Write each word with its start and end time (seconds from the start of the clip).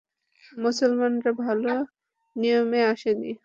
মুসলমানরা 0.57 1.31
ভাল 1.39 1.59
নিয়তে 2.35 2.79
আসেনি। 2.91 3.31